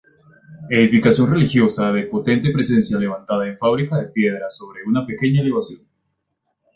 [0.71, 5.81] Edificación religiosa de potente presencia levantada en fábrica de piedra sobre una pequeña elevación.